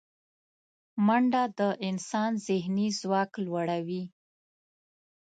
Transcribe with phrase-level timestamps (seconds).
[1.05, 4.03] منډه د انسان ذهني ځواک لوړوي